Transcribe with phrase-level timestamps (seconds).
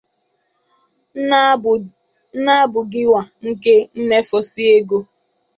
[2.43, 4.99] n'abụghịkwa nke mmefusi ego